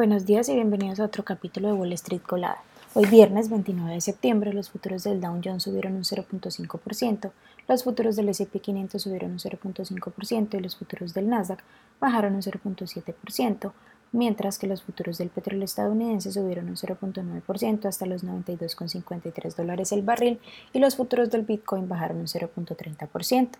[0.00, 2.62] Buenos días y bienvenidos a otro capítulo de Wall Street Colada.
[2.94, 7.30] Hoy viernes 29 de septiembre los futuros del Dow Jones subieron un 0.5%,
[7.68, 11.62] los futuros del S&P 500 subieron un 0.5% y los futuros del Nasdaq
[12.00, 13.72] bajaron un 0.7%,
[14.12, 20.00] mientras que los futuros del petróleo estadounidense subieron un 0.9% hasta los 92,53 dólares el
[20.00, 20.40] barril
[20.72, 23.50] y los futuros del Bitcoin bajaron un 0.30%.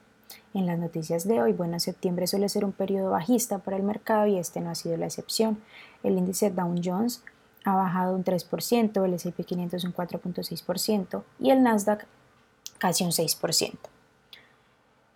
[0.55, 4.27] En las noticias de hoy, bueno, septiembre suele ser un periodo bajista para el mercado
[4.27, 5.61] y este no ha sido la excepción.
[6.03, 7.23] El índice Dow Jones
[7.65, 12.07] ha bajado un 3%, el S&P 500 un 4.6% y el Nasdaq
[12.79, 13.79] casi un 6%.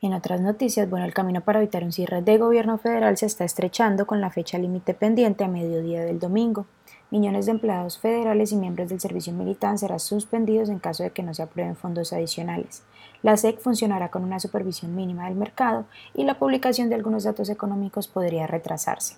[0.02, 3.44] En otras noticias, bueno, el camino para evitar un cierre de gobierno federal se está
[3.44, 6.66] estrechando con la fecha límite pendiente a mediodía del domingo.
[7.10, 11.22] Millones de empleados federales y miembros del servicio militar serán suspendidos en caso de que
[11.22, 12.82] no se aprueben fondos adicionales.
[13.22, 17.48] La SEC funcionará con una supervisión mínima del mercado y la publicación de algunos datos
[17.50, 19.16] económicos podría retrasarse.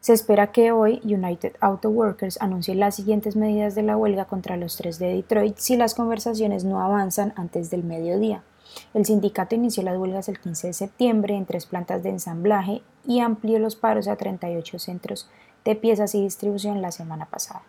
[0.00, 4.56] Se espera que hoy United Auto Workers anuncie las siguientes medidas de la huelga contra
[4.56, 8.42] los tres de Detroit si las conversaciones no avanzan antes del mediodía.
[8.94, 13.20] El sindicato inició las huelgas el 15 de septiembre en tres plantas de ensamblaje y
[13.20, 15.28] amplió los paros a 38 centros
[15.64, 17.62] de piezas y distribución la semana pasada.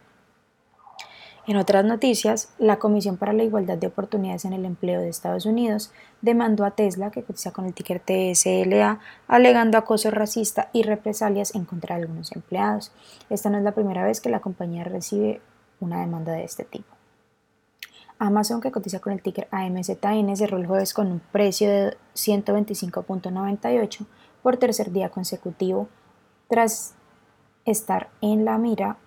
[1.48, 5.48] En otras noticias, la Comisión para la Igualdad de Oportunidades en el Empleo de Estados
[5.48, 11.56] Unidos demandó a Tesla, que cotiza con el ticker TSLA, alegando acoso racista y represalias
[11.56, 12.92] en contra de algunos empleados.
[13.32, 15.42] Esta no es la primera vez que la compañía recibe
[15.80, 16.96] una demanda de este tipo.
[18.20, 24.06] Amazon, que cotiza con el ticker AMZN, cerró el jueves con un precio de 125.98
[24.44, 25.90] por tercer día consecutivo,
[26.48, 26.94] tras
[27.66, 28.98] estar en la mira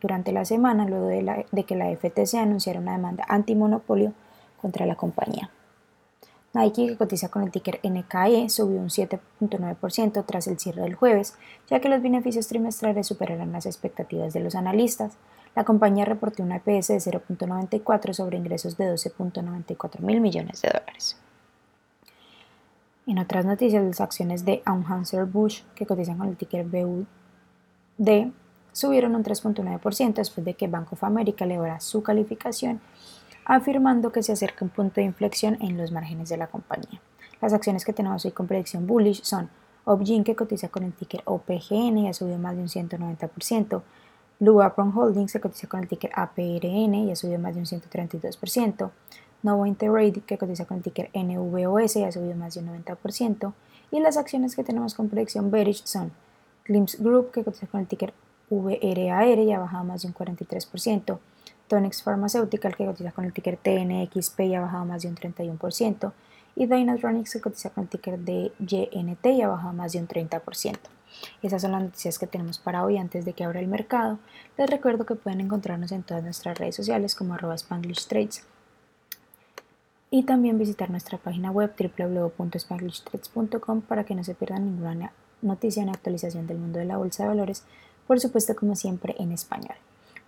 [0.00, 4.12] durante la semana luego de, que la FTC anunciara una demanda antimonopolio
[4.60, 5.50] contra la compañía.
[6.52, 11.36] Nike, que cotiza con el ticker NKE, subió un 7.9% tras el cierre del jueves,
[11.68, 15.16] ya que los beneficios trimestrales superaron las expectativas de los analistas.
[15.54, 21.16] La compañía reportó una EPS de 0.94 sobre ingresos de 12.94 mil millones de dólares.
[23.06, 26.66] En otras noticias, las acciones de Anheuser-Busch, que cotizan con el ticker
[28.00, 28.32] BUD,
[28.72, 32.80] subieron un 3.9% después de que Bank of America elevara su calificación,
[33.44, 36.98] afirmando que se acerca un punto de inflexión en los márgenes de la compañía.
[37.42, 39.50] Las acciones que tenemos hoy con predicción bullish son
[39.84, 43.82] Obgyn, que cotiza con el ticker OPGN y ha subido más de un 190%,
[44.38, 47.66] Blue Apron Holdings, que cotiza con el ticker APRN y ha subido más de un
[47.66, 48.90] 132%,
[49.42, 53.52] Novo Interrade, que cotiza con el ticker NVOS y ha subido más de un 90%,
[53.90, 56.12] y las acciones que tenemos con predicción bearish son
[56.70, 58.14] Glimpse Group, que cotiza con el ticker
[58.48, 61.18] VRAR, y ha bajado más de un 43%.
[61.66, 66.12] Tonex Pharmaceutical, que cotiza con el ticker TNXP, y ha bajado más de un 31%.
[66.54, 70.06] Y Dynatronics, que cotiza con el ticker de YNT, y ha bajado más de un
[70.06, 70.78] 30%.
[71.42, 74.20] Esas son las noticias que tenemos para hoy antes de que abra el mercado.
[74.56, 78.44] Les recuerdo que pueden encontrarnos en todas nuestras redes sociales como arroba Spanglish Trades
[80.10, 85.12] y también visitar nuestra página web www.spanglishtrades.com para que no se pierdan ninguna
[85.42, 87.64] noticia ni actualización del mundo de la bolsa de valores,
[88.06, 89.76] por supuesto como siempre en español.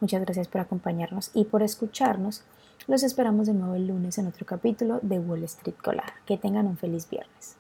[0.01, 2.43] Muchas gracias por acompañarnos y por escucharnos.
[2.89, 6.15] Los esperamos de nuevo el lunes en otro capítulo de Wall Street Colada.
[6.27, 7.57] Que tengan un feliz viernes.